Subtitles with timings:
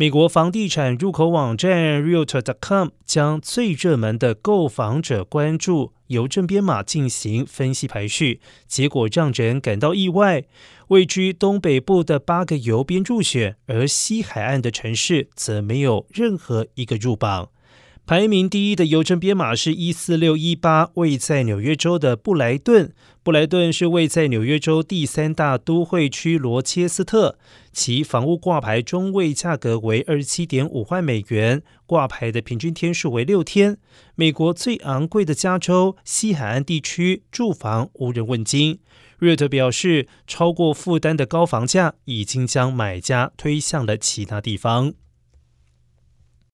[0.00, 10.44] 美国房地产入口网站 Realtor.com 将最热门的购房者关注邮政编码进行分析排序，结果让人感到意外。
[10.88, 17.50] 位居东北部的八个邮编入选，而西海岸的城市则没有任何一个入榜。
[18.10, 22.92] 排名第一的邮政编码是一四六一八，位在纽约州的布莱顿。
[23.22, 27.38] 布莱顿是位在纽约州第三大都会区罗切斯特，
[27.72, 33.78] 其房屋挂牌中位价格为二十七点五万美元，挂牌的平均天数为六天。
[34.16, 38.80] 美国最昂贵的加州西海岸地区住房无人问津。
[39.18, 44.94] 瑞特表示，超过负担的高房价已经将买家推向了其他地方。